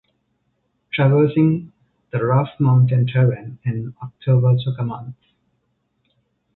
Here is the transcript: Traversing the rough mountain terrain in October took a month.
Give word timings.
Traversing 0.91 1.73
the 2.11 2.25
rough 2.25 2.59
mountain 2.59 3.05
terrain 3.05 3.59
in 3.63 3.93
October 4.01 4.57
took 4.57 4.79
a 4.79 4.83
month. 4.83 5.13